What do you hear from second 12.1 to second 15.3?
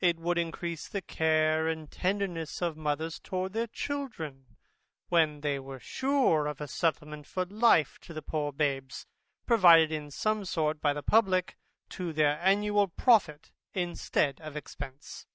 their annual profit instead of expence.